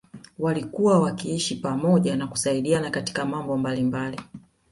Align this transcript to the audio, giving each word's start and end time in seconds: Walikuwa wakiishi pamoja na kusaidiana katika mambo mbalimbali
Walikuwa 0.39 0.99
wakiishi 0.99 1.55
pamoja 1.55 2.15
na 2.15 2.27
kusaidiana 2.27 2.91
katika 2.91 3.25
mambo 3.25 3.57
mbalimbali 3.57 4.19